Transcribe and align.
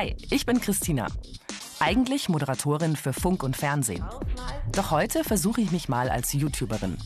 Hi, 0.00 0.16
ich 0.30 0.46
bin 0.46 0.62
Christina. 0.62 1.08
Eigentlich 1.78 2.30
Moderatorin 2.30 2.96
für 2.96 3.12
Funk 3.12 3.42
und 3.42 3.54
Fernsehen. 3.54 4.02
Doch 4.72 4.92
heute 4.92 5.24
versuche 5.24 5.60
ich 5.60 5.72
mich 5.72 5.90
mal 5.90 6.08
als 6.08 6.32
YouTuberin. 6.32 6.96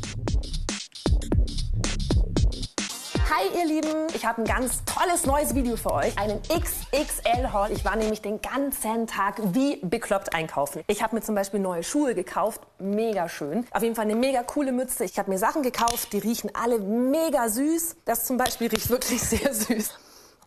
Hi 3.29 3.59
ihr 3.59 3.67
Lieben, 3.67 4.07
ich 4.15 4.25
habe 4.25 4.43
ein 4.43 4.45
ganz 4.45 4.85
tolles 4.85 5.27
neues 5.27 5.57
Video 5.57 5.77
für 5.77 5.91
euch. 5.91 6.17
Einen 6.17 6.41
XXL-Haul. 6.43 7.73
Ich 7.73 7.85
war 7.85 7.97
nämlich 7.97 8.23
den 8.23 8.41
ganzen 8.41 9.09
Tag 9.09 9.41
wie 9.53 9.79
bekloppt 9.83 10.33
einkaufen. 10.33 10.85
Ich 10.87 11.03
habe 11.03 11.17
mir 11.17 11.23
zum 11.23 11.35
Beispiel 11.35 11.59
neue 11.59 11.83
Schuhe 11.83 12.15
gekauft, 12.15 12.61
mega 12.79 13.29
schön. 13.29 13.67
Auf 13.73 13.83
jeden 13.83 13.97
Fall 13.97 14.05
eine 14.05 14.15
mega 14.15 14.45
coole 14.45 14.71
Mütze. 14.71 15.05
Ich 15.05 15.19
habe 15.19 15.33
mir 15.33 15.39
Sachen 15.39 15.65
gekauft, 15.65 16.13
die 16.13 16.19
riechen 16.19 16.53
alle 16.55 16.79
mega 16.79 17.49
süß. 17.49 17.97
Das 18.05 18.25
zum 18.25 18.37
Beispiel 18.37 18.69
riecht 18.69 18.89
wirklich 18.89 19.21
sehr 19.21 19.53
süß. 19.53 19.99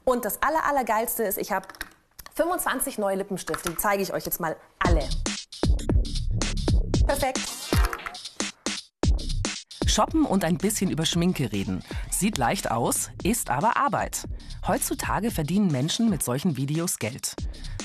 Und 0.06 0.24
das 0.24 0.42
aller, 0.42 0.64
allergeilste 0.64 1.24
ist, 1.24 1.38
ich 1.38 1.52
habe 1.52 1.68
25 2.38 3.00
neue 3.00 3.16
Lippenstifte. 3.16 3.72
Die 3.72 3.78
zeige 3.78 4.04
ich 4.04 4.14
euch 4.14 4.24
jetzt 4.24 4.40
mal 4.40 4.56
alle. 4.78 5.02
Perfekt. 7.08 7.42
Shoppen 9.88 10.24
und 10.24 10.44
ein 10.44 10.60
bisschen 10.60 10.92
über 10.92 11.08
Schminke 11.08 11.52
reden. 11.52 11.84
Sieht 12.12 12.38
leicht 12.38 12.70
aus, 12.70 13.10
ist 13.24 13.50
aber 13.50 13.76
Arbeit. 13.76 14.26
Heutzutage 14.68 15.32
verdienen 15.32 15.72
Menschen 15.72 16.12
mit 16.12 16.22
solchen 16.22 16.58
Videos 16.58 17.00
Geld. 17.00 17.34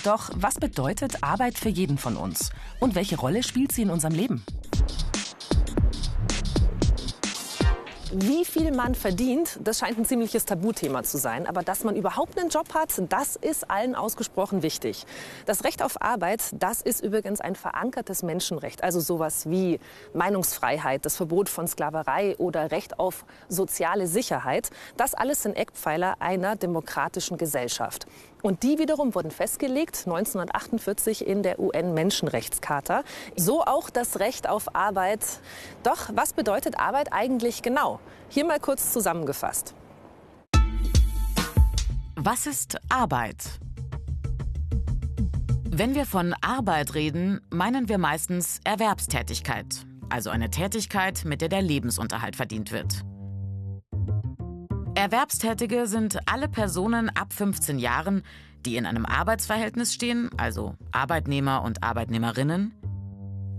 Doch 0.04 0.28
was 0.34 0.56
bedeutet 0.56 1.22
Arbeit 1.22 1.56
für 1.56 1.70
jeden 1.70 1.96
von 1.96 2.18
uns? 2.18 2.50
Und 2.78 2.94
welche 2.94 3.16
Rolle 3.16 3.42
spielt 3.42 3.72
sie 3.72 3.82
in 3.82 3.90
unserem 3.90 4.14
Leben? 4.14 4.44
Wie 8.14 8.44
viel 8.44 8.72
man 8.72 8.94
verdient, 8.94 9.58
das 9.64 9.78
scheint 9.78 9.96
ein 9.96 10.04
ziemliches 10.04 10.44
Tabuthema 10.44 11.02
zu 11.02 11.16
sein. 11.16 11.46
Aber 11.46 11.62
dass 11.62 11.82
man 11.82 11.96
überhaupt 11.96 12.38
einen 12.38 12.50
Job 12.50 12.74
hat, 12.74 12.90
das 13.08 13.36
ist 13.36 13.70
allen 13.70 13.94
ausgesprochen 13.94 14.62
wichtig. 14.62 15.06
Das 15.46 15.64
Recht 15.64 15.82
auf 15.82 16.02
Arbeit, 16.02 16.42
das 16.52 16.82
ist 16.82 17.02
übrigens 17.02 17.40
ein 17.40 17.54
verankertes 17.54 18.22
Menschenrecht. 18.22 18.84
Also 18.84 19.00
sowas 19.00 19.48
wie 19.48 19.80
Meinungsfreiheit, 20.12 21.06
das 21.06 21.16
Verbot 21.16 21.48
von 21.48 21.66
Sklaverei 21.66 22.36
oder 22.36 22.70
Recht 22.70 22.98
auf 22.98 23.24
soziale 23.48 24.06
Sicherheit. 24.06 24.68
Das 24.98 25.14
alles 25.14 25.42
sind 25.42 25.56
Eckpfeiler 25.56 26.16
einer 26.18 26.54
demokratischen 26.54 27.38
Gesellschaft. 27.38 28.06
Und 28.42 28.64
die 28.64 28.78
wiederum 28.78 29.14
wurden 29.14 29.30
festgelegt 29.30 30.02
1948 30.04 31.26
in 31.26 31.42
der 31.42 31.60
UN-Menschenrechtscharta. 31.60 33.04
So 33.36 33.62
auch 33.62 33.88
das 33.88 34.18
Recht 34.18 34.48
auf 34.48 34.74
Arbeit. 34.74 35.20
Doch 35.84 36.10
was 36.12 36.34
bedeutet 36.34 36.78
Arbeit 36.78 37.12
eigentlich 37.12 37.62
genau? 37.62 38.00
Hier 38.28 38.46
mal 38.46 38.60
kurz 38.60 38.92
zusammengefasst. 38.92 39.74
Was 42.16 42.46
ist 42.46 42.78
Arbeit? 42.88 43.58
Wenn 45.64 45.94
wir 45.94 46.06
von 46.06 46.34
Arbeit 46.40 46.94
reden, 46.94 47.40
meinen 47.50 47.88
wir 47.88 47.98
meistens 47.98 48.60
Erwerbstätigkeit, 48.62 49.86
also 50.08 50.30
eine 50.30 50.50
Tätigkeit, 50.50 51.24
mit 51.24 51.40
der 51.40 51.48
der 51.48 51.62
Lebensunterhalt 51.62 52.36
verdient 52.36 52.72
wird. 52.72 53.02
Erwerbstätige 54.94 55.86
sind 55.86 56.18
alle 56.26 56.48
Personen 56.48 57.08
ab 57.08 57.32
15 57.32 57.78
Jahren, 57.78 58.22
die 58.64 58.76
in 58.76 58.86
einem 58.86 59.04
Arbeitsverhältnis 59.04 59.92
stehen, 59.92 60.30
also 60.36 60.74
Arbeitnehmer 60.92 61.62
und 61.62 61.82
Arbeitnehmerinnen, 61.82 62.72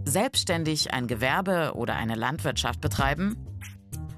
selbstständig 0.05 0.93
ein 0.93 1.07
Gewerbe 1.07 1.73
oder 1.75 1.95
eine 1.95 2.15
Landwirtschaft 2.15 2.79
betreiben 2.79 3.35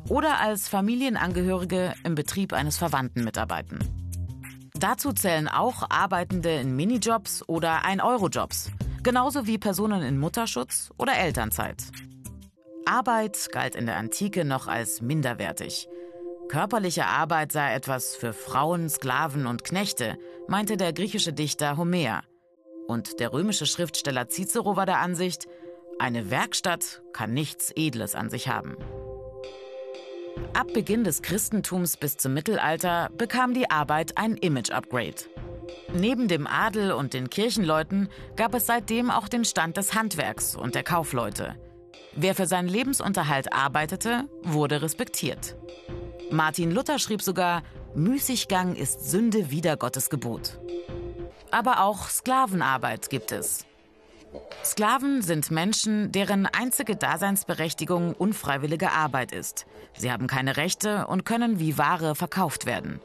oder 0.10 0.40
als 0.40 0.68
Familienangehörige 0.68 1.94
im 2.04 2.16
Betrieb 2.16 2.54
eines 2.54 2.78
Verwandten 2.78 3.24
mitarbeiten. 3.24 3.80
Dazu 4.74 5.14
zählen 5.14 5.48
auch 5.48 5.90
Arbeitende 5.90 6.52
in 6.56 6.76
Minijobs 6.76 7.48
oder 7.48 7.86
1-Euro-Jobs, 7.86 8.72
genauso 9.04 9.48
wie 9.48 9.58
Personen 9.58 10.02
in 10.04 10.20
Mutterschutz 10.20 10.92
oder 10.98 11.18
Elternzeit. 11.18 11.84
Arbeit 12.86 13.48
galt 13.52 13.76
in 13.76 13.86
der 13.86 13.98
Antike 13.98 14.46
noch 14.46 14.68
als 14.68 15.02
minderwertig. 15.02 15.88
Körperliche 16.50 17.08
Arbeit 17.08 17.52
sei 17.52 17.74
etwas 17.74 18.16
für 18.16 18.34
Frauen, 18.34 18.90
Sklaven 18.90 19.48
und 19.48 19.64
Knechte, 19.64 20.18
meinte 20.48 20.78
der 20.78 20.94
griechische 20.94 21.34
Dichter 21.34 21.78
Homer. 21.78 22.22
Und 22.88 23.20
der 23.20 23.34
römische 23.34 23.66
Schriftsteller 23.66 24.30
Cicero 24.30 24.76
war 24.76 24.86
der 24.86 25.00
Ansicht, 25.00 25.48
eine 25.98 26.30
Werkstatt 26.30 27.02
kann 27.14 27.34
nichts 27.34 27.72
Edles 27.76 28.14
an 28.14 28.30
sich 28.30 28.48
haben. 28.48 28.76
Ab 30.54 30.68
Beginn 30.74 31.04
des 31.04 31.22
Christentums 31.22 31.98
bis 31.98 32.18
zum 32.18 32.34
Mittelalter 32.34 33.10
bekam 33.18 33.54
die 33.54 33.70
Arbeit 33.70 34.18
ein 34.18 34.36
Image-Upgrade. 34.36 35.16
Neben 35.94 36.28
dem 36.28 36.48
Adel 36.48 36.92
und 36.92 37.14
den 37.14 37.30
Kirchenleuten 37.30 38.10
gab 38.36 38.54
es 38.54 38.66
seitdem 38.66 39.10
auch 39.12 39.28
den 39.28 39.46
Stand 39.46 39.78
des 39.78 39.94
Handwerks 39.94 40.56
und 40.56 40.76
der 40.76 40.84
Kaufleute. 40.84 41.56
Wer 42.16 42.36
für 42.36 42.48
seinen 42.48 42.70
Lebensunterhalt 42.70 43.52
arbeitete, 43.52 44.30
wurde 44.42 44.82
respektiert. 44.82 45.56
Martin 46.32 46.72
Luther 46.72 47.00
schrieb 47.00 47.22
sogar, 47.22 47.64
Müßiggang 47.94 48.76
ist 48.76 49.10
Sünde 49.10 49.52
wider 49.52 49.78
Gottes 49.78 50.10
Gebot. 50.10 50.60
Aber 51.52 51.82
auch 51.82 52.10
Sklavenarbeit 52.10 53.10
gibt 53.10 53.32
es. 53.32 53.66
Sklaven 54.64 55.22
sind 55.22 55.52
Menschen, 55.52 56.12
deren 56.12 56.46
einzige 56.46 56.96
Daseinsberechtigung 56.96 58.14
unfreiwillige 58.14 58.92
Arbeit 58.92 59.32
ist. 59.32 59.66
Sie 59.98 60.12
haben 60.12 60.28
keine 60.28 60.58
Rechte 60.58 61.08
und 61.08 61.26
können 61.26 61.60
wie 61.60 61.78
Ware 61.78 62.16
verkauft 62.16 62.66
werden. 62.66 63.00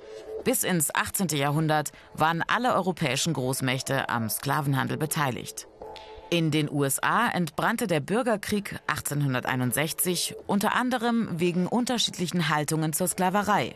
Bis 0.44 0.64
ins 0.64 0.94
18. 0.94 1.28
Jahrhundert 1.28 1.92
waren 2.14 2.42
alle 2.46 2.74
europäischen 2.74 3.34
Großmächte 3.34 4.08
am 4.08 4.28
Sklavenhandel 4.28 4.96
beteiligt. 4.96 5.68
In 6.30 6.50
den 6.50 6.70
USA 6.70 7.28
entbrannte 7.28 7.88
der 7.88 8.00
Bürgerkrieg 8.00 8.78
1861 8.86 10.36
unter 10.46 10.76
anderem 10.76 11.28
wegen 11.40 11.66
unterschiedlichen 11.66 12.48
Haltungen 12.48 12.92
zur 12.92 13.08
Sklaverei. 13.08 13.74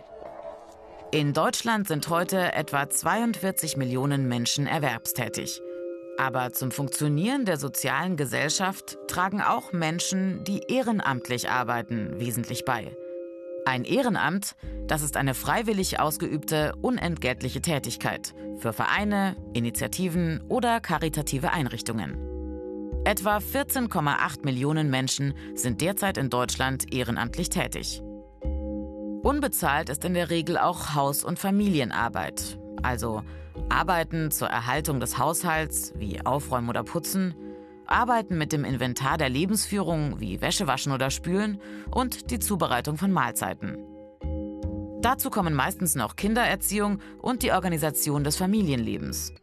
In 1.10 1.32
Deutschland 1.32 1.88
sind 1.88 2.08
heute 2.08 2.52
etwa 2.54 2.88
42 2.88 3.76
Millionen 3.76 4.28
Menschen 4.28 4.66
erwerbstätig. 4.66 5.60
Aber 6.16 6.52
zum 6.52 6.70
Funktionieren 6.70 7.44
der 7.44 7.56
sozialen 7.56 8.16
Gesellschaft 8.16 8.98
tragen 9.08 9.40
auch 9.40 9.72
Menschen, 9.72 10.44
die 10.44 10.60
ehrenamtlich 10.68 11.50
arbeiten, 11.50 12.20
wesentlich 12.20 12.64
bei. 12.64 12.96
Ein 13.66 13.84
Ehrenamt, 13.84 14.56
das 14.86 15.02
ist 15.02 15.16
eine 15.16 15.34
freiwillig 15.34 15.98
ausgeübte, 15.98 16.74
unentgeltliche 16.82 17.62
Tätigkeit 17.62 18.34
für 18.58 18.72
Vereine, 18.72 19.36
Initiativen 19.54 20.42
oder 20.48 20.80
karitative 20.80 21.50
Einrichtungen. 21.50 22.16
Etwa 23.04 23.38
14,8 23.38 24.44
Millionen 24.44 24.90
Menschen 24.90 25.34
sind 25.54 25.80
derzeit 25.80 26.16
in 26.16 26.30
Deutschland 26.30 26.94
ehrenamtlich 26.94 27.48
tätig. 27.48 28.02
Unbezahlt 29.22 29.88
ist 29.88 30.04
in 30.04 30.14
der 30.14 30.30
Regel 30.30 30.58
auch 30.58 30.94
Haus- 30.94 31.24
und 31.24 31.38
Familienarbeit, 31.38 32.58
also 32.82 33.22
Arbeiten 33.68 34.30
zur 34.30 34.48
Erhaltung 34.48 35.00
des 35.00 35.18
Haushalts 35.18 35.92
wie 35.96 36.24
Aufräumen 36.24 36.68
oder 36.68 36.84
Putzen, 36.84 37.34
Arbeiten 37.86 38.38
mit 38.38 38.52
dem 38.52 38.64
Inventar 38.64 39.18
der 39.18 39.28
Lebensführung 39.28 40.20
wie 40.20 40.40
Wäschewaschen 40.40 40.92
oder 40.92 41.10
Spülen 41.10 41.60
und 41.90 42.30
die 42.30 42.38
Zubereitung 42.38 42.96
von 42.96 43.12
Mahlzeiten. 43.12 43.78
Dazu 45.02 45.28
kommen 45.28 45.54
meistens 45.54 45.94
noch 45.94 46.16
Kindererziehung 46.16 46.98
und 47.20 47.42
die 47.42 47.52
Organisation 47.52 48.24
des 48.24 48.36
Familienlebens. 48.36 49.34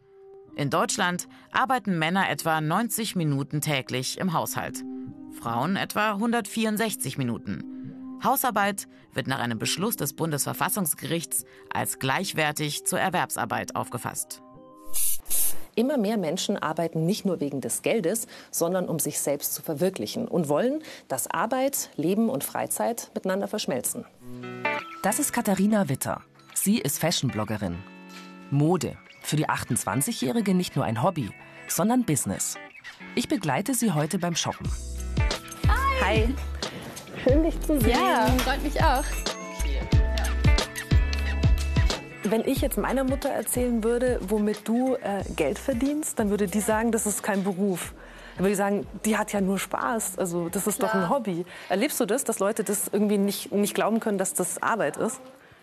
In 0.56 0.70
Deutschland 0.70 1.28
arbeiten 1.52 1.98
Männer 1.98 2.28
etwa 2.28 2.60
90 2.60 3.16
Minuten 3.16 3.60
täglich 3.60 4.18
im 4.18 4.32
Haushalt, 4.32 4.82
Frauen 5.30 5.76
etwa 5.76 6.12
164 6.12 7.16
Minuten. 7.16 7.81
Hausarbeit 8.24 8.88
wird 9.12 9.26
nach 9.26 9.38
einem 9.38 9.58
Beschluss 9.58 9.96
des 9.96 10.14
Bundesverfassungsgerichts 10.14 11.44
als 11.72 11.98
gleichwertig 11.98 12.86
zur 12.86 13.00
Erwerbsarbeit 13.00 13.76
aufgefasst. 13.76 14.42
Immer 15.74 15.96
mehr 15.96 16.18
Menschen 16.18 16.58
arbeiten 16.58 17.06
nicht 17.06 17.24
nur 17.24 17.40
wegen 17.40 17.62
des 17.62 17.82
Geldes, 17.82 18.26
sondern 18.50 18.88
um 18.88 18.98
sich 18.98 19.20
selbst 19.20 19.54
zu 19.54 19.62
verwirklichen 19.62 20.28
und 20.28 20.48
wollen, 20.48 20.82
dass 21.08 21.30
Arbeit, 21.30 21.90
Leben 21.96 22.28
und 22.28 22.44
Freizeit 22.44 23.10
miteinander 23.14 23.48
verschmelzen. 23.48 24.04
Das 25.02 25.18
ist 25.18 25.32
Katharina 25.32 25.88
Witter. 25.88 26.20
Sie 26.54 26.78
ist 26.78 26.98
Fashionbloggerin. 26.98 27.78
Mode 28.50 28.98
für 29.22 29.36
die 29.36 29.48
28-Jährige 29.48 30.54
nicht 30.54 30.76
nur 30.76 30.84
ein 30.84 31.02
Hobby, 31.02 31.30
sondern 31.68 32.04
Business. 32.04 32.56
Ich 33.14 33.28
begleite 33.28 33.74
sie 33.74 33.92
heute 33.92 34.18
beim 34.18 34.36
Shoppen. 34.36 34.70
Hi. 36.02 36.26
Hi. 36.26 36.34
Schön, 37.42 37.50
dich 37.50 37.60
zu 37.60 37.80
sehen. 37.80 37.90
Ja, 37.90 38.26
freut 38.44 38.62
mich 38.62 38.80
auch. 38.82 39.04
Wenn 42.24 42.42
ich 42.42 42.60
jetzt 42.60 42.78
meiner 42.78 43.04
Mutter 43.04 43.28
erzählen 43.30 43.82
würde, 43.82 44.20
womit 44.22 44.66
du 44.66 44.94
äh, 44.94 45.24
Geld 45.34 45.58
verdienst, 45.58 46.18
dann 46.18 46.30
würde 46.30 46.46
die 46.46 46.60
sagen, 46.60 46.92
das 46.92 47.06
ist 47.06 47.22
kein 47.22 47.42
Beruf. 47.42 47.94
Dann 48.36 48.44
würde 48.44 48.52
ich 48.52 48.58
sagen, 48.58 48.86
die 49.04 49.18
hat 49.18 49.32
ja 49.32 49.40
nur 49.40 49.58
Spaß. 49.58 50.18
Also 50.18 50.48
das 50.48 50.66
ist 50.66 50.78
Klar. 50.78 50.92
doch 50.92 51.00
ein 51.00 51.10
Hobby. 51.10 51.44
Erlebst 51.68 51.98
du 52.00 52.06
das, 52.06 52.24
dass 52.24 52.38
Leute 52.38 52.64
das 52.64 52.88
irgendwie 52.92 53.18
nicht, 53.18 53.52
nicht 53.52 53.74
glauben 53.74 54.00
können, 54.00 54.18
dass 54.18 54.34
das 54.34 54.62
Arbeit 54.62 54.96
ist? 54.96 55.20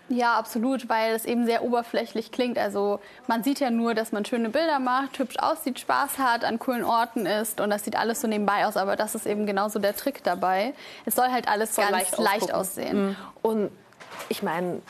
Ja, 0.10 0.36
absolut, 0.36 0.90
weil 0.90 1.14
es 1.14 1.26
eben 1.26 1.46
sehr 1.46 1.64
oberflächlich 1.64 2.32
klingt. 2.32 2.58
Also 2.58 3.00
man 3.28 3.44
sieht 3.44 3.60
ja 3.60 3.70
nur, 3.70 3.94
dass 3.94 4.12
man 4.12 4.26
schöne 4.26 4.50
Bilder 4.50 4.80
macht, 4.80 5.20
hübsch 5.20 5.38
aussieht, 5.38 5.80
Spaß 5.80 6.18
hat, 6.18 6.44
an 6.44 6.58
coolen 6.58 6.84
Orten 6.84 7.28
ist 7.28 7.62
und 7.62 7.70
das 7.70 7.86
sieht 7.86 7.96
alles 7.96 8.22
so 8.22 8.28
nebenbei 8.28 8.66
aus. 8.66 8.76
Aber 8.76 8.96
das 8.96 9.14
ist 9.14 9.28
eben 9.28 9.46
genauso 9.46 9.78
der 9.80 9.96
Trick 9.96 10.24
dabei. 10.24 10.74
Es 11.06 11.16
soll 11.16 11.30
halt 11.30 11.48
alles 11.48 11.76
soll 11.76 11.86
ganz 11.86 12.18
leicht, 12.18 12.18
leicht 12.18 12.54
aussehen. 12.54 13.10
Mhm. 13.10 13.16
Und 13.44 13.72
ich 14.30 14.42
meine, 14.42 14.82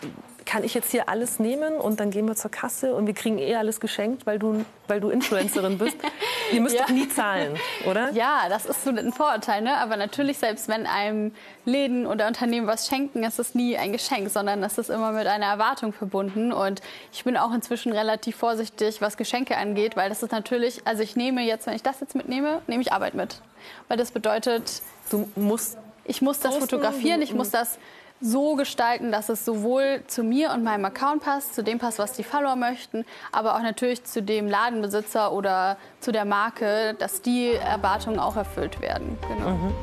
kann 0.49 0.63
ich 0.63 0.73
jetzt 0.73 0.89
hier 0.89 1.07
alles 1.09 1.37
nehmen 1.37 1.75
und 1.75 1.99
dann 1.99 2.09
gehen 2.09 2.27
wir 2.27 2.35
zur 2.35 2.49
Kasse 2.49 2.95
und 2.95 3.05
wir 3.05 3.13
kriegen 3.13 3.37
eh 3.37 3.55
alles 3.55 3.79
geschenkt, 3.79 4.25
weil 4.25 4.39
du, 4.39 4.65
weil 4.87 4.99
du 4.99 5.11
Influencerin 5.11 5.77
bist. 5.77 5.95
Ihr 6.51 6.59
müsst 6.59 6.75
ja. 6.75 6.81
doch 6.81 6.89
nie 6.89 7.07
zahlen, 7.07 7.55
oder? 7.87 8.11
Ja, 8.13 8.49
das 8.49 8.65
ist 8.65 8.83
so 8.83 8.89
ein 8.89 9.13
Vorurteil. 9.13 9.61
Ne? 9.61 9.77
Aber 9.77 9.95
natürlich, 9.95 10.39
selbst 10.39 10.67
wenn 10.67 10.87
einem 10.87 11.33
Läden 11.65 12.07
oder 12.07 12.25
Unternehmen 12.25 12.65
was 12.65 12.87
schenken, 12.87 13.23
ist 13.23 13.37
es 13.37 13.53
nie 13.53 13.77
ein 13.77 13.91
Geschenk, 13.91 14.31
sondern 14.31 14.63
es 14.63 14.79
ist 14.79 14.89
immer 14.89 15.11
mit 15.11 15.27
einer 15.27 15.45
Erwartung 15.45 15.93
verbunden. 15.93 16.51
Und 16.51 16.81
ich 17.13 17.23
bin 17.23 17.37
auch 17.37 17.53
inzwischen 17.53 17.91
relativ 17.91 18.35
vorsichtig, 18.35 19.01
was 19.01 19.17
Geschenke 19.17 19.55
angeht, 19.55 19.95
weil 19.95 20.09
das 20.09 20.23
ist 20.23 20.31
natürlich, 20.31 20.81
also 20.85 21.03
ich 21.03 21.15
nehme 21.15 21.43
jetzt, 21.43 21.67
wenn 21.67 21.75
ich 21.75 21.83
das 21.83 21.99
jetzt 21.99 22.15
mitnehme, 22.15 22.63
nehme 22.65 22.81
ich 22.81 22.91
Arbeit 22.91 23.13
mit. 23.13 23.39
Weil 23.87 23.97
das 23.97 24.09
bedeutet, 24.09 24.81
du 25.11 25.29
musst 25.35 25.77
ich 26.09 26.23
muss 26.23 26.39
das 26.39 26.55
fotografieren, 26.55 27.21
ich 27.21 27.35
muss 27.35 27.51
das 27.51 27.77
so 28.21 28.55
gestalten, 28.55 29.11
dass 29.11 29.29
es 29.29 29.45
sowohl 29.45 30.03
zu 30.07 30.23
mir 30.23 30.51
und 30.51 30.63
meinem 30.63 30.85
Account 30.85 31.23
passt, 31.23 31.55
zu 31.55 31.63
dem 31.63 31.79
passt, 31.79 31.99
was 31.99 32.13
die 32.13 32.23
Follower 32.23 32.55
möchten, 32.55 33.05
aber 33.31 33.55
auch 33.55 33.61
natürlich 33.61 34.03
zu 34.03 34.21
dem 34.21 34.47
Ladenbesitzer 34.47 35.31
oder 35.31 35.77
zu 35.99 36.11
der 36.11 36.25
Marke, 36.25 36.95
dass 36.99 37.21
die 37.21 37.53
Erwartungen 37.53 38.19
auch 38.19 38.35
erfüllt 38.35 38.81
werden. 38.81 39.17
Genau. 39.27 39.49
Mhm. 39.51 39.73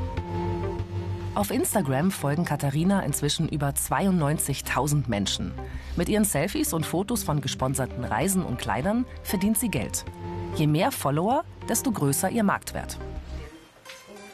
Auf 1.35 1.50
Instagram 1.50 2.11
folgen 2.11 2.47
Katharina 2.47 3.03
inzwischen 3.03 3.47
über 3.50 3.69
92.000 3.69 5.05
Menschen. 5.06 5.53
Mit 5.94 6.09
ihren 6.09 6.25
Selfies 6.25 6.73
und 6.73 6.87
Fotos 6.87 7.25
von 7.25 7.43
gesponserten 7.43 8.05
Reisen 8.05 8.43
und 8.43 8.59
Kleidern 8.59 9.05
verdient 9.23 9.59
sie 9.59 9.69
Geld. 9.69 10.06
Je 10.55 10.67
mehr 10.67 10.91
Follower, 10.93 11.44
desto 11.69 11.93
größer 11.93 12.31
ihr 12.31 12.43
Marktwert. 12.43 12.97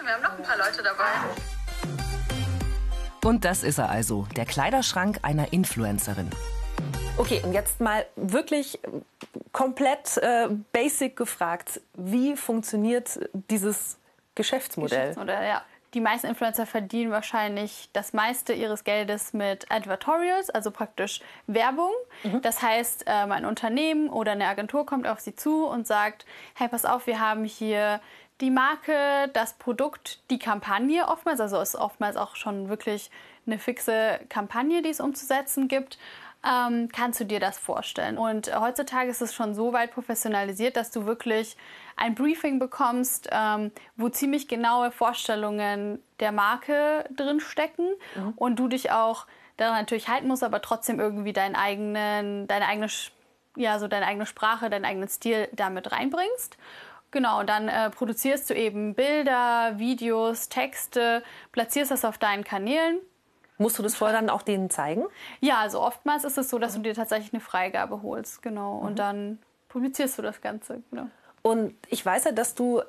Wir 0.00 0.14
haben 0.14 0.22
noch 0.22 0.38
ein 0.38 0.44
paar 0.44 0.58
Leute 0.58 0.80
dabei. 0.84 1.61
Und 3.24 3.44
das 3.44 3.62
ist 3.62 3.78
er 3.78 3.88
also, 3.88 4.26
der 4.36 4.46
Kleiderschrank 4.46 5.20
einer 5.22 5.52
Influencerin. 5.52 6.28
Okay, 7.18 7.40
und 7.44 7.52
jetzt 7.52 7.80
mal 7.80 8.04
wirklich 8.16 8.80
komplett 9.52 10.16
äh, 10.16 10.48
basic 10.72 11.14
gefragt, 11.16 11.80
wie 11.94 12.36
funktioniert 12.36 13.20
dieses 13.50 13.98
Geschäftsmodell? 14.34 14.98
Geschäftsmodell, 14.98 15.46
ja. 15.46 15.62
Die 15.94 16.00
meisten 16.00 16.26
Influencer 16.26 16.64
verdienen 16.64 17.10
wahrscheinlich 17.10 17.90
das 17.92 18.14
meiste 18.14 18.54
ihres 18.54 18.82
Geldes 18.82 19.34
mit 19.34 19.70
Advertorials, 19.70 20.48
also 20.48 20.70
praktisch 20.70 21.20
Werbung. 21.46 21.92
Mhm. 22.22 22.40
Das 22.40 22.62
heißt, 22.62 23.04
ähm, 23.06 23.30
ein 23.30 23.44
Unternehmen 23.44 24.08
oder 24.08 24.32
eine 24.32 24.46
Agentur 24.46 24.86
kommt 24.86 25.06
auf 25.06 25.20
sie 25.20 25.36
zu 25.36 25.66
und 25.66 25.86
sagt, 25.86 26.24
hey, 26.54 26.68
pass 26.68 26.86
auf, 26.86 27.06
wir 27.06 27.20
haben 27.20 27.44
hier 27.44 28.00
die 28.40 28.50
Marke, 28.50 29.28
das 29.32 29.54
Produkt, 29.54 30.20
die 30.30 30.38
Kampagne 30.38 31.06
oftmals. 31.06 31.40
Also 31.40 31.58
es 31.58 31.74
ist 31.74 31.80
oftmals 31.80 32.16
auch 32.16 32.36
schon 32.36 32.68
wirklich 32.68 33.10
eine 33.46 33.58
fixe 33.58 34.20
Kampagne, 34.28 34.82
die 34.82 34.90
es 34.90 35.00
umzusetzen 35.00 35.68
gibt. 35.68 35.98
Ähm, 36.44 36.88
kannst 36.92 37.20
du 37.20 37.24
dir 37.24 37.38
das 37.38 37.56
vorstellen? 37.56 38.18
Und 38.18 38.52
heutzutage 38.58 39.08
ist 39.10 39.22
es 39.22 39.32
schon 39.32 39.54
so 39.54 39.72
weit 39.72 39.92
professionalisiert, 39.92 40.76
dass 40.76 40.90
du 40.90 41.06
wirklich 41.06 41.56
ein 41.96 42.16
Briefing 42.16 42.58
bekommst, 42.58 43.28
ähm, 43.30 43.70
wo 43.96 44.08
ziemlich 44.08 44.48
genaue 44.48 44.90
Vorstellungen 44.90 46.02
der 46.18 46.32
Marke 46.32 47.04
drin 47.14 47.38
stecken 47.38 47.86
mhm. 48.16 48.32
und 48.34 48.56
du 48.56 48.66
dich 48.66 48.90
auch 48.90 49.26
daran 49.56 49.76
natürlich 49.76 50.08
halten 50.08 50.26
musst, 50.26 50.42
aber 50.42 50.60
trotzdem 50.60 50.98
irgendwie 50.98 51.32
deinen 51.32 51.54
eigenen, 51.54 52.48
deine 52.48 52.66
eigene, 52.66 52.88
ja, 53.56 53.78
so 53.78 53.86
deine 53.86 54.06
eigene 54.06 54.26
Sprache, 54.26 54.68
deinen 54.68 54.84
eigenen 54.84 55.08
Stil 55.08 55.48
damit 55.52 55.92
reinbringst. 55.92 56.56
Genau, 57.12 57.42
dann 57.44 57.68
äh, 57.68 57.90
produzierst 57.90 58.50
du 58.50 58.54
eben 58.54 58.94
Bilder, 58.94 59.78
Videos, 59.78 60.48
Texte, 60.48 61.22
platzierst 61.52 61.90
das 61.90 62.04
auf 62.04 62.18
deinen 62.18 62.42
Kanälen. 62.42 62.98
Musst 63.58 63.78
du 63.78 63.82
das 63.82 63.94
vorher 63.94 64.18
dann 64.18 64.30
auch 64.30 64.42
denen 64.42 64.70
zeigen? 64.70 65.04
Ja, 65.40 65.58
also 65.58 65.80
oftmals 65.80 66.24
ist 66.24 66.38
es 66.38 66.50
so, 66.50 66.58
dass 66.58 66.74
du 66.74 66.80
dir 66.80 66.94
tatsächlich 66.94 67.32
eine 67.32 67.40
Freigabe 67.40 68.02
holst, 68.02 68.42
genau. 68.42 68.78
Und 68.78 68.92
mhm. 68.92 68.96
dann 68.96 69.38
publizierst 69.68 70.18
du 70.18 70.22
das 70.22 70.40
Ganze. 70.40 70.82
Genau. 70.90 71.06
Und 71.42 71.74
ich 71.88 72.04
weiß 72.04 72.24
ja, 72.24 72.32
dass 72.32 72.54
du 72.54 72.82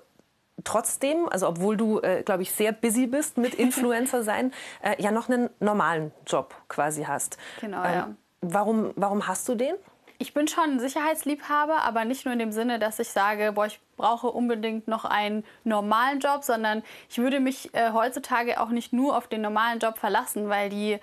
trotzdem, 0.63 1.27
also 1.29 1.47
obwohl 1.49 1.75
du, 1.75 1.99
äh, 1.99 2.23
glaube 2.23 2.43
ich, 2.43 2.51
sehr 2.51 2.71
busy 2.71 3.07
bist 3.07 3.37
mit 3.37 3.53
Influencer 3.59 4.23
sein, 4.23 4.53
äh, 4.81 5.01
ja 5.01 5.11
noch 5.11 5.29
einen 5.29 5.49
normalen 5.59 6.11
Job 6.25 6.55
quasi 6.69 7.03
hast. 7.03 7.37
Genau, 7.59 7.83
ähm, 7.83 7.93
ja. 7.93 8.09
Warum, 8.41 8.91
warum 8.95 9.27
hast 9.27 9.47
du 9.49 9.55
den? 9.55 9.75
Ich 10.23 10.33
bin 10.33 10.47
schon 10.47 10.75
ein 10.75 10.79
Sicherheitsliebhaber, 10.79 11.83
aber 11.83 12.05
nicht 12.05 12.23
nur 12.23 12.31
in 12.31 12.39
dem 12.39 12.53
Sinne, 12.53 12.79
dass 12.79 12.97
ich 12.97 13.09
sage, 13.09 13.51
boah, 13.51 13.65
ich 13.65 13.81
brauche 13.97 14.27
unbedingt 14.27 14.87
noch 14.87 15.03
einen 15.03 15.43
normalen 15.65 16.21
Job, 16.21 16.45
sondern 16.45 16.81
ich 17.09 17.17
würde 17.17 17.41
mich 17.41 17.75
äh, 17.75 17.91
heutzutage 17.91 18.61
auch 18.61 18.69
nicht 18.69 18.93
nur 18.93 19.17
auf 19.17 19.27
den 19.27 19.41
normalen 19.41 19.79
Job 19.79 19.97
verlassen, 19.97 20.47
weil 20.47 20.69
die 20.69 20.97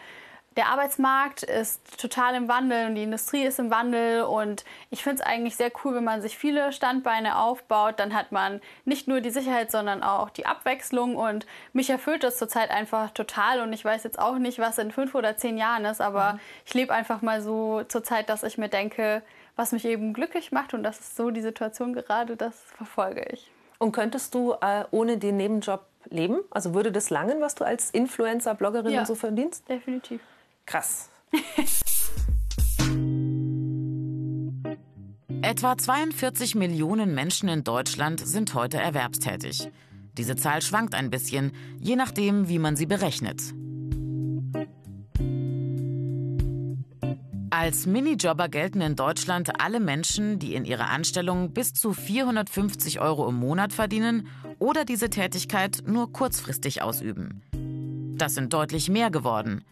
der 0.60 0.68
Arbeitsmarkt 0.68 1.42
ist 1.42 1.98
total 1.98 2.34
im 2.34 2.46
Wandel 2.46 2.88
und 2.88 2.94
die 2.94 3.04
Industrie 3.04 3.44
ist 3.44 3.58
im 3.58 3.70
Wandel 3.70 4.24
und 4.24 4.66
ich 4.90 5.02
finde 5.02 5.22
es 5.22 5.26
eigentlich 5.26 5.56
sehr 5.56 5.72
cool, 5.82 5.94
wenn 5.94 6.04
man 6.04 6.20
sich 6.20 6.36
viele 6.36 6.70
Standbeine 6.70 7.38
aufbaut, 7.38 7.94
dann 7.96 8.14
hat 8.14 8.30
man 8.30 8.60
nicht 8.84 9.08
nur 9.08 9.22
die 9.22 9.30
Sicherheit, 9.30 9.70
sondern 9.70 10.02
auch 10.02 10.28
die 10.28 10.44
Abwechslung 10.44 11.16
und 11.16 11.46
mich 11.72 11.88
erfüllt 11.88 12.24
das 12.24 12.36
zurzeit 12.36 12.70
einfach 12.70 13.10
total 13.12 13.62
und 13.62 13.72
ich 13.72 13.82
weiß 13.82 14.04
jetzt 14.04 14.18
auch 14.18 14.36
nicht, 14.36 14.58
was 14.58 14.76
in 14.76 14.90
fünf 14.90 15.14
oder 15.14 15.38
zehn 15.38 15.56
Jahren 15.56 15.86
ist, 15.86 16.02
aber 16.02 16.34
mhm. 16.34 16.40
ich 16.66 16.74
lebe 16.74 16.92
einfach 16.92 17.22
mal 17.22 17.40
so 17.40 17.82
zurzeit, 17.84 18.28
dass 18.28 18.42
ich 18.42 18.58
mir 18.58 18.68
denke, 18.68 19.22
was 19.56 19.72
mich 19.72 19.86
eben 19.86 20.12
glücklich 20.12 20.52
macht 20.52 20.74
und 20.74 20.82
das 20.82 21.00
ist 21.00 21.16
so 21.16 21.30
die 21.30 21.40
Situation 21.40 21.94
gerade, 21.94 22.36
das 22.36 22.60
verfolge 22.76 23.24
ich. 23.32 23.50
Und 23.78 23.92
könntest 23.92 24.34
du 24.34 24.52
äh, 24.60 24.84
ohne 24.90 25.16
den 25.16 25.38
Nebenjob 25.38 25.86
leben? 26.10 26.40
Also 26.50 26.74
würde 26.74 26.92
das 26.92 27.08
langen, 27.08 27.40
was 27.40 27.54
du 27.54 27.64
als 27.64 27.90
Influencer, 27.92 28.54
Bloggerin 28.54 28.92
ja, 28.92 29.06
so 29.06 29.14
verdienst? 29.14 29.66
Definitiv. 29.70 30.20
Krass. 30.70 31.10
Etwa 35.42 35.76
42 35.76 36.54
Millionen 36.54 37.12
Menschen 37.12 37.48
in 37.48 37.64
Deutschland 37.64 38.20
sind 38.24 38.54
heute 38.54 38.76
erwerbstätig. 38.78 39.68
Diese 40.16 40.36
Zahl 40.36 40.62
schwankt 40.62 40.94
ein 40.94 41.10
bisschen, 41.10 41.50
je 41.80 41.96
nachdem, 41.96 42.48
wie 42.48 42.60
man 42.60 42.76
sie 42.76 42.86
berechnet. 42.86 43.42
Als 47.50 47.86
Minijobber 47.86 48.48
gelten 48.48 48.80
in 48.80 48.94
Deutschland 48.94 49.60
alle 49.60 49.80
Menschen, 49.80 50.38
die 50.38 50.54
in 50.54 50.64
ihrer 50.64 50.90
Anstellung 50.90 51.52
bis 51.52 51.72
zu 51.72 51.92
450 51.92 53.00
Euro 53.00 53.28
im 53.28 53.34
Monat 53.34 53.72
verdienen 53.72 54.28
oder 54.60 54.84
diese 54.84 55.10
Tätigkeit 55.10 55.82
nur 55.84 56.12
kurzfristig 56.12 56.80
ausüben. 56.80 57.42
Das 58.16 58.36
sind 58.36 58.52
deutlich 58.52 58.88
mehr 58.88 59.10
geworden. 59.10 59.64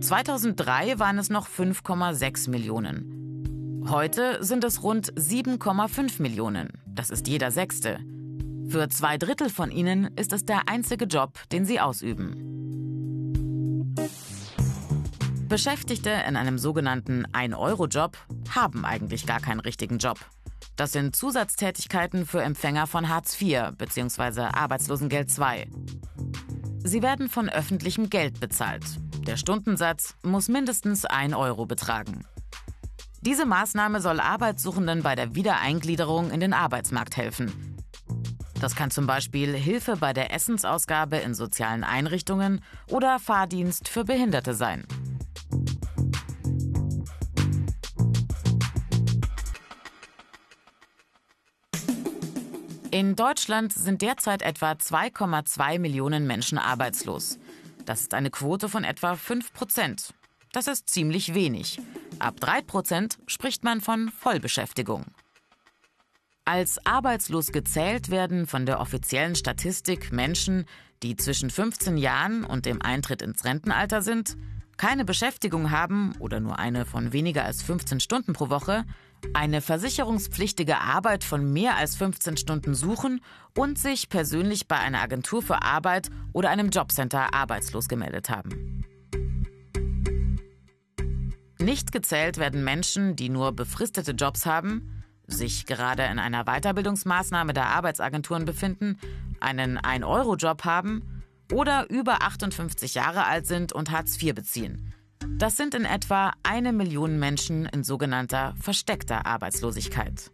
2003 0.00 0.98
waren 0.98 1.18
es 1.18 1.30
noch 1.30 1.48
5,6 1.48 2.50
Millionen. 2.50 3.84
Heute 3.88 4.42
sind 4.42 4.64
es 4.64 4.82
rund 4.82 5.12
7,5 5.14 6.22
Millionen. 6.22 6.68
Das 6.86 7.10
ist 7.10 7.28
jeder 7.28 7.50
Sechste. 7.50 7.98
Für 8.68 8.88
zwei 8.88 9.18
Drittel 9.18 9.50
von 9.50 9.70
ihnen 9.70 10.06
ist 10.16 10.32
es 10.32 10.44
der 10.44 10.68
einzige 10.68 11.04
Job, 11.04 11.38
den 11.52 11.64
sie 11.64 11.80
ausüben. 11.80 13.94
Beschäftigte 15.48 16.10
in 16.26 16.36
einem 16.36 16.58
sogenannten 16.58 17.26
1-Euro-Job 17.26 18.16
haben 18.50 18.84
eigentlich 18.84 19.26
gar 19.26 19.40
keinen 19.40 19.60
richtigen 19.60 19.98
Job. 19.98 20.18
Das 20.76 20.92
sind 20.92 21.14
Zusatztätigkeiten 21.14 22.26
für 22.26 22.42
Empfänger 22.42 22.86
von 22.86 23.08
Hartz 23.08 23.40
IV 23.40 23.72
bzw. 23.76 24.40
Arbeitslosengeld 24.40 25.30
II. 25.38 25.68
Sie 26.82 27.02
werden 27.02 27.28
von 27.28 27.48
öffentlichem 27.48 28.10
Geld 28.10 28.40
bezahlt. 28.40 28.84
Der 29.26 29.38
Stundensatz 29.38 30.16
muss 30.22 30.48
mindestens 30.48 31.06
1 31.06 31.34
Euro 31.34 31.64
betragen. 31.64 32.26
Diese 33.22 33.46
Maßnahme 33.46 34.02
soll 34.02 34.20
Arbeitssuchenden 34.20 35.02
bei 35.02 35.14
der 35.14 35.34
Wiedereingliederung 35.34 36.30
in 36.30 36.40
den 36.40 36.52
Arbeitsmarkt 36.52 37.16
helfen. 37.16 37.78
Das 38.60 38.76
kann 38.76 38.90
zum 38.90 39.06
Beispiel 39.06 39.54
Hilfe 39.54 39.96
bei 39.96 40.12
der 40.12 40.32
Essensausgabe 40.34 41.16
in 41.16 41.32
sozialen 41.32 41.84
Einrichtungen 41.84 42.62
oder 42.90 43.18
Fahrdienst 43.18 43.88
für 43.88 44.04
Behinderte 44.04 44.52
sein. 44.52 44.84
In 52.90 53.16
Deutschland 53.16 53.72
sind 53.72 54.02
derzeit 54.02 54.42
etwa 54.42 54.72
2,2 54.72 55.78
Millionen 55.78 56.26
Menschen 56.26 56.58
arbeitslos. 56.58 57.38
Das 57.84 58.00
ist 58.00 58.14
eine 58.14 58.30
Quote 58.30 58.68
von 58.68 58.84
etwa 58.84 59.16
5 59.16 59.52
Prozent. 59.52 60.14
Das 60.52 60.66
ist 60.68 60.88
ziemlich 60.88 61.34
wenig. 61.34 61.80
Ab 62.18 62.40
3 62.40 62.62
Prozent 62.62 63.18
spricht 63.26 63.64
man 63.64 63.80
von 63.80 64.08
Vollbeschäftigung. 64.10 65.04
Als 66.46 66.84
arbeitslos 66.86 67.52
gezählt 67.52 68.10
werden 68.10 68.46
von 68.46 68.66
der 68.66 68.80
offiziellen 68.80 69.34
Statistik 69.34 70.12
Menschen, 70.12 70.66
die 71.02 71.16
zwischen 71.16 71.50
15 71.50 71.96
Jahren 71.96 72.44
und 72.44 72.66
dem 72.66 72.82
Eintritt 72.82 73.22
ins 73.22 73.44
Rentenalter 73.44 74.02
sind, 74.02 74.36
keine 74.76 75.04
Beschäftigung 75.04 75.70
haben 75.70 76.14
oder 76.18 76.40
nur 76.40 76.58
eine 76.58 76.84
von 76.84 77.12
weniger 77.12 77.44
als 77.44 77.62
15 77.62 78.00
Stunden 78.00 78.32
pro 78.32 78.50
Woche, 78.50 78.84
eine 79.32 79.60
versicherungspflichtige 79.60 80.80
Arbeit 80.80 81.24
von 81.24 81.52
mehr 81.52 81.76
als 81.76 81.96
15 81.96 82.36
Stunden 82.36 82.74
suchen 82.74 83.20
und 83.56 83.78
sich 83.78 84.08
persönlich 84.08 84.68
bei 84.68 84.76
einer 84.76 85.00
Agentur 85.00 85.42
für 85.42 85.62
Arbeit 85.62 86.10
oder 86.32 86.50
einem 86.50 86.70
Jobcenter 86.70 87.32
arbeitslos 87.34 87.88
gemeldet 87.88 88.30
haben. 88.30 88.84
Nicht 91.58 91.92
gezählt 91.92 92.36
werden 92.38 92.62
Menschen, 92.62 93.16
die 93.16 93.30
nur 93.30 93.52
befristete 93.52 94.12
Jobs 94.12 94.44
haben, 94.44 95.02
sich 95.26 95.64
gerade 95.64 96.04
in 96.04 96.18
einer 96.18 96.44
Weiterbildungsmaßnahme 96.44 97.54
der 97.54 97.68
Arbeitsagenturen 97.68 98.44
befinden, 98.44 98.98
einen 99.40 99.78
1-Euro-Job 99.78 100.64
haben 100.64 101.22
oder 101.52 101.88
über 101.90 102.22
58 102.22 102.94
Jahre 102.94 103.24
alt 103.24 103.46
sind 103.46 103.72
und 103.72 103.90
Hartz 103.90 104.20
IV 104.22 104.34
beziehen. 104.34 104.92
Das 105.30 105.56
sind 105.56 105.74
in 105.74 105.84
etwa 105.84 106.32
eine 106.42 106.72
Million 106.72 107.18
Menschen 107.18 107.66
in 107.66 107.84
sogenannter 107.84 108.54
versteckter 108.60 109.26
Arbeitslosigkeit. 109.26 110.30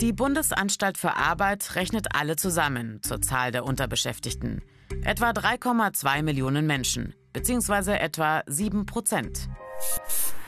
Die 0.00 0.12
Bundesanstalt 0.12 0.96
für 0.96 1.16
Arbeit 1.16 1.74
rechnet 1.74 2.14
alle 2.14 2.36
zusammen 2.36 3.02
zur 3.02 3.20
Zahl 3.20 3.50
der 3.50 3.64
Unterbeschäftigten. 3.64 4.62
Etwa 5.02 5.30
3,2 5.30 6.22
Millionen 6.22 6.66
Menschen, 6.66 7.14
beziehungsweise 7.32 7.98
etwa 7.98 8.42
7 8.46 8.86
Prozent. 8.86 9.48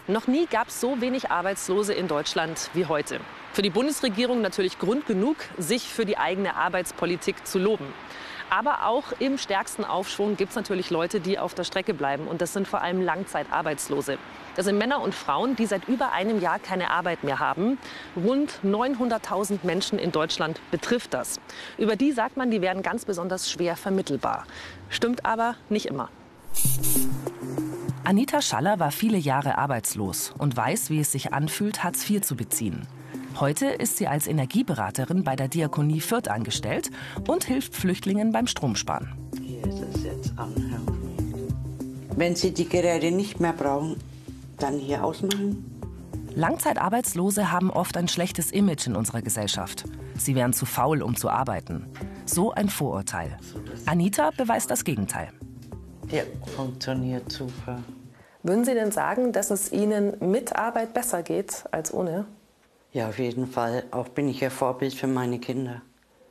Noch 0.07 0.27
nie 0.27 0.47
gab 0.47 0.69
es 0.69 0.81
so 0.81 1.01
wenig 1.01 1.31
Arbeitslose 1.31 1.93
in 1.93 2.09
Deutschland 2.09 2.71
wie 2.75 2.87
heute. 2.87 3.21
Für 3.53 3.63
die 3.63 3.71
Bundesregierung 3.71 4.41
natürlich 4.41 4.79
Grund 4.79 5.07
genug, 5.07 5.37
sich 5.59 5.83
für 5.83 6.07
die 6.07 6.19
eigene 6.19 6.55
Arbeitspolitik 6.55 7.47
zu 7.47 7.59
loben. 7.59 7.87
Aber 8.51 8.87
auch 8.87 9.05
im 9.21 9.39
stärksten 9.39 9.85
Aufschwung 9.85 10.37
gibt 10.37 10.51
es 10.51 10.57
natürlich 10.57 10.91
Leute, 10.91 11.21
die 11.21 11.39
auf 11.39 11.55
der 11.55 11.63
Strecke 11.63 11.95
bleiben. 11.95 12.27
Und 12.27 12.41
das 12.41 12.53
sind 12.53 12.67
vor 12.67 12.83
allem 12.83 13.01
Langzeitarbeitslose. 13.01 14.19
Das 14.57 14.67
sind 14.67 14.77
Männer 14.77 15.01
und 15.01 15.15
Frauen, 15.15 15.55
die 15.55 15.67
seit 15.67 15.87
über 15.87 16.11
einem 16.11 16.41
Jahr 16.41 16.59
keine 16.59 16.91
Arbeit 16.91 17.23
mehr 17.23 17.39
haben. 17.39 17.79
Rund 18.17 18.59
900.000 18.65 19.61
Menschen 19.63 20.01
in 20.01 20.11
Deutschland 20.11 20.61
betrifft 20.73 21.15
das. 21.15 21.41
Über 21.79 21.95
die 21.95 22.11
sagt 22.11 22.37
man, 22.37 22.51
die 22.51 22.61
werden 22.61 22.83
ganz 22.83 23.05
besonders 23.05 23.49
schwer 23.49 23.77
vermittelbar. 23.77 24.45
Stimmt 24.89 25.25
aber 25.25 25.55
nicht 25.69 25.87
immer. 25.87 26.09
Anita 28.03 28.43
Schaller 28.43 28.81
war 28.81 28.91
viele 28.91 29.19
Jahre 29.19 29.59
arbeitslos 29.59 30.35
und 30.37 30.57
weiß, 30.57 30.91
wie 30.91 30.99
es 30.99 31.13
sich 31.13 31.33
anfühlt, 31.33 31.85
Hartz 31.85 32.11
IV 32.11 32.23
zu 32.23 32.35
beziehen. 32.35 32.89
Heute 33.39 33.67
ist 33.67 33.97
sie 33.97 34.07
als 34.07 34.27
Energieberaterin 34.27 35.25
bei 35.25 35.37
der 35.37 35.49
Diakonie 35.49 36.01
Fürth 36.01 36.29
angestellt 36.29 36.91
und 37.27 37.45
hilft 37.45 37.75
Flüchtlingen 37.75 38.33
beim 38.33 38.47
Stromsparen. 38.47 39.13
Hier 39.41 39.65
ist 39.65 39.81
es 39.81 40.05
jetzt 40.05 40.33
an, 40.37 40.53
Wenn 42.17 42.37
Sie 42.37 42.53
die 42.53 42.69
Geräte 42.69 43.11
nicht 43.13 43.41
mehr 43.41 43.53
brauchen, 43.53 43.97
dann 44.59 44.79
hier 44.79 45.05
ausmachen. 45.05 45.65
Langzeitarbeitslose 46.35 47.51
haben 47.51 47.71
oft 47.71 47.97
ein 47.97 48.09
schlechtes 48.09 48.53
Image 48.53 48.87
in 48.87 48.95
unserer 48.95 49.23
Gesellschaft. 49.23 49.85
Sie 50.17 50.35
wären 50.35 50.53
zu 50.53 50.67
faul, 50.67 51.03
um 51.03 51.17
zu 51.17 51.31
arbeiten. 51.31 51.87
So 52.27 52.53
ein 52.53 52.69
Vorurteil. 52.69 53.39
Anita 53.87 54.31
beweist 54.37 54.71
das 54.71 54.85
Gegenteil. 54.85 55.29
Ja, 56.11 56.23
funktioniert 56.57 57.31
super. 57.33 57.79
Würden 58.43 58.65
Sie 58.65 58.75
denn 58.75 58.93
sagen, 58.93 59.33
dass 59.33 59.51
es 59.51 59.73
Ihnen 59.73 60.17
mit 60.21 60.57
Arbeit 60.57 60.95
besser 60.95 61.23
geht 61.23 61.65
als 61.73 61.93
ohne? 61.93 62.27
Ja, 62.93 63.09
auf 63.09 63.19
jeden 63.19 63.47
Fall. 63.47 63.85
Auch 63.91 64.09
bin 64.09 64.29
ich 64.29 64.41
ja 64.41 64.51
Vorbild 64.51 64.95
für 64.95 65.07
meine 65.07 65.39
Kinder. 65.39 65.83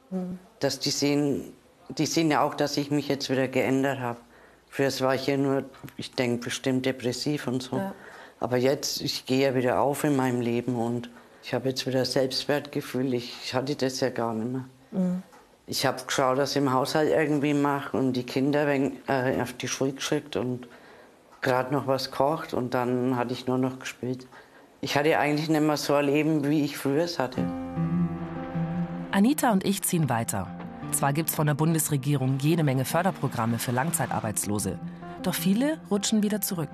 Mhm. 0.10 0.40
Dass 0.60 0.80
die 0.80 0.90
sehen, 0.90 1.54
die 1.90 2.06
sehen 2.06 2.32
ja 2.32 2.42
auch, 2.42 2.54
dass 2.54 2.78
ich 2.78 2.92
mich 2.92 3.08
jetzt 3.08 3.30
wieder 3.30 3.48
geändert 3.48 4.00
habe. 4.00 4.20
Früher 4.68 4.92
war 5.00 5.16
ich 5.16 5.28
ja 5.28 5.38
nur, 5.38 5.64
ich 5.98 6.14
denke, 6.14 6.46
bestimmt 6.46 6.86
depressiv 6.86 7.48
und 7.48 7.64
so. 7.64 7.78
Ja. 7.78 7.96
Aber 8.40 8.58
jetzt, 8.58 9.02
ich 9.02 9.26
gehe 9.26 9.48
ja 9.48 9.56
wieder 9.56 9.82
auf 9.82 10.04
in 10.04 10.16
meinem 10.16 10.42
Leben 10.42 10.76
und 10.76 11.10
ich 11.44 11.54
habe 11.54 11.70
jetzt 11.70 11.88
wieder 11.88 12.06
Selbstwertgefühl. 12.06 13.14
Ich 13.14 13.54
hatte 13.54 13.76
das 13.76 14.00
ja 14.00 14.10
gar 14.10 14.34
nicht 14.34 14.52
mehr. 14.52 14.66
Mhm. 14.92 15.24
Ich 15.66 15.86
habe 15.86 16.04
geschaut, 16.04 16.38
dass 16.38 16.52
ich 16.52 16.58
im 16.58 16.74
Haushalt 16.74 17.12
irgendwie 17.12 17.54
mache 17.54 17.96
und 17.96 18.14
die 18.14 18.26
Kinder 18.26 18.68
äh, 18.68 19.42
auf 19.42 19.54
die 19.54 19.68
Schule 19.68 19.94
geschickt 19.94 20.36
und 20.36 20.68
gerade 21.42 21.74
noch 21.74 21.86
was 21.88 22.12
kocht 22.12 22.54
und 22.54 22.74
dann 22.74 23.16
hatte 23.16 23.34
ich 23.34 23.46
nur 23.46 23.58
noch 23.58 23.80
gespielt. 23.80 24.28
Ich 24.82 24.96
hatte 24.96 25.20
eigentlich 25.20 25.50
nicht 25.50 25.62
mehr 25.62 25.76
so 25.76 25.94
ein 25.94 26.06
Leben, 26.06 26.50
wie 26.50 26.64
ich 26.64 26.78
früher 26.78 27.04
es 27.04 27.20
hatte. 27.20 27.44
Anita 29.12 29.52
und 29.52 29.66
ich 29.66 29.82
ziehen 29.82 30.08
weiter. 30.08 30.48
Zwar 30.92 31.12
gibt 31.12 31.30
es 31.30 31.36
von 31.36 31.48
der 31.48 31.54
Bundesregierung 31.54 32.38
jede 32.40 32.64
Menge 32.64 32.86
Förderprogramme 32.86 33.60
für 33.60 33.72
Langzeitarbeitslose, 33.72 34.80
doch 35.22 35.34
viele 35.34 35.80
rutschen 35.92 36.24
wieder 36.24 36.40
zurück. 36.40 36.70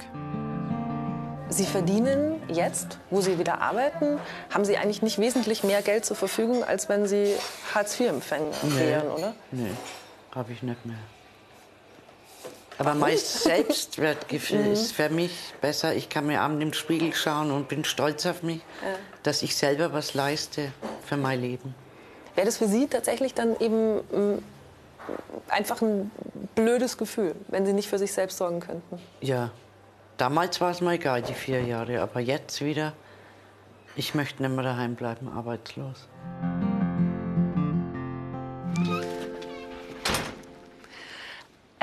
Sie 1.49 1.65
verdienen 1.65 2.41
jetzt, 2.47 2.99
wo 3.09 3.21
Sie 3.21 3.39
wieder 3.39 3.61
arbeiten, 3.61 4.19
haben 4.51 4.65
Sie 4.65 4.77
eigentlich 4.77 5.01
nicht 5.01 5.17
wesentlich 5.17 5.63
mehr 5.63 5.81
Geld 5.81 6.05
zur 6.05 6.15
Verfügung, 6.15 6.63
als 6.63 6.89
wenn 6.89 7.07
Sie 7.07 7.33
Hartz-IV-Empfänger 7.73 8.51
nee, 8.63 8.79
wären, 8.79 9.07
oder? 9.07 9.33
Nee, 9.51 9.71
habe 10.33 10.53
ich 10.53 10.63
nicht 10.63 10.85
mehr. 10.85 10.97
Aber 12.77 12.93
mein 12.93 13.17
Selbstwertgefühl 13.17 14.59
mhm. 14.65 14.71
ist 14.73 14.91
für 14.91 15.09
mich 15.09 15.53
besser. 15.61 15.95
Ich 15.95 16.09
kann 16.09 16.27
mir 16.27 16.41
abends 16.41 16.63
im 16.63 16.73
Spiegel 16.73 17.13
schauen 17.13 17.51
und 17.51 17.67
bin 17.67 17.85
stolz 17.85 18.25
auf 18.25 18.43
mich, 18.43 18.61
ja. 18.81 18.95
dass 19.23 19.43
ich 19.43 19.55
selber 19.55 19.93
was 19.93 20.13
leiste 20.13 20.71
für 21.05 21.17
mein 21.17 21.41
Leben. 21.41 21.75
Wäre 22.35 22.45
das 22.45 22.57
für 22.57 22.67
Sie 22.67 22.87
tatsächlich 22.87 23.33
dann 23.33 23.57
eben 23.59 23.97
mm, 23.97 24.43
einfach 25.47 25.81
ein 25.81 26.11
blödes 26.53 26.97
Gefühl, 26.97 27.35
wenn 27.47 27.65
Sie 27.65 27.73
nicht 27.73 27.89
für 27.89 27.97
sich 27.97 28.11
selbst 28.11 28.37
sorgen 28.37 28.59
könnten? 28.59 28.99
Ja, 29.21 29.51
damals 30.17 30.59
war 30.59 30.71
es 30.71 30.81
mir 30.81 30.93
egal, 30.93 31.21
die 31.21 31.33
vier 31.33 31.63
Jahre. 31.63 32.01
Aber 32.01 32.19
jetzt 32.19 32.61
wieder, 32.61 32.93
ich 33.95 34.15
möchte 34.15 34.43
nicht 34.43 34.53
mehr 34.53 34.63
daheim 34.63 34.95
bleiben, 34.95 35.29
arbeitslos. 35.29 36.09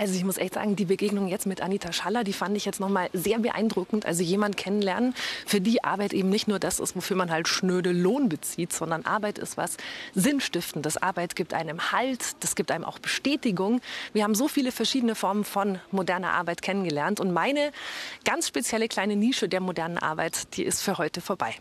Also 0.02 0.16
ich 0.16 0.25
muss 0.25 0.37
echt 0.37 0.54
sagen, 0.54 0.75
die 0.75 0.85
Begegnung 0.85 1.28
jetzt 1.28 1.47
mit 1.47 1.61
Anita 1.61 1.92
Schaller, 1.92 2.25
die 2.25 2.32
fand 2.32 2.56
ich 2.56 2.64
jetzt 2.64 2.80
nochmal 2.80 3.09
sehr 3.12 3.38
beeindruckend. 3.38 4.04
Also 4.04 4.25
jemand 4.25 4.56
kennenlernen, 4.56 5.14
für 5.47 5.61
die 5.61 5.85
Arbeit 5.85 6.12
eben 6.12 6.28
nicht 6.28 6.49
nur 6.49 6.59
das 6.59 6.80
ist, 6.80 6.97
wofür 6.97 7.16
man 7.16 7.30
halt 7.30 7.47
schnöde 7.47 7.92
Lohn 7.92 8.28
bezieht, 8.28 8.73
sondern 8.73 9.04
Arbeit 9.04 9.38
ist 9.38 9.56
was 9.56 9.76
Sinnstiftendes. 10.12 10.97
Arbeit 10.97 11.37
gibt 11.37 11.54
einem 11.54 11.92
Halt, 11.92 12.18
das 12.40 12.56
gibt 12.56 12.73
einem 12.73 12.82
auch 12.82 12.99
Bestätigung. 12.99 13.80
Wir 14.12 14.25
haben 14.25 14.35
so 14.35 14.49
viele 14.49 14.73
verschiedene 14.73 15.14
Formen 15.14 15.44
von 15.44 15.78
moderner 15.92 16.32
Arbeit 16.32 16.62
kennengelernt 16.62 17.21
und 17.21 17.30
meine 17.30 17.71
ganz 18.25 18.49
spezielle 18.49 18.88
kleine 18.88 19.14
Nische 19.14 19.49
der 19.49 19.61
modernen 19.61 19.99
Arbeit, 19.99 20.56
die 20.56 20.64
ist 20.64 20.82
für 20.82 20.99
heute 20.99 21.21
vorbei. 21.21 21.54